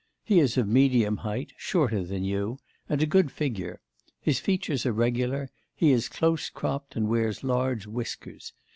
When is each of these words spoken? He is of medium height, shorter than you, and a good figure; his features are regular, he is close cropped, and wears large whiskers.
He 0.23 0.39
is 0.39 0.57
of 0.57 0.67
medium 0.67 1.17
height, 1.17 1.53
shorter 1.57 2.03
than 2.03 2.23
you, 2.23 2.57
and 2.89 3.03
a 3.03 3.05
good 3.05 3.29
figure; 3.31 3.81
his 4.19 4.39
features 4.39 4.83
are 4.87 4.91
regular, 4.93 5.47
he 5.75 5.91
is 5.91 6.09
close 6.09 6.49
cropped, 6.49 6.95
and 6.95 7.07
wears 7.07 7.43
large 7.43 7.85
whiskers. 7.85 8.51